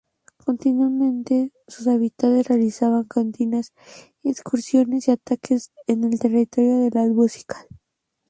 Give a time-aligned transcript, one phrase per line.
[0.43, 3.71] Continuamente, sus habitantes realizaban continuas
[4.23, 7.67] incursiones y ataques en el territorio de los muiscas.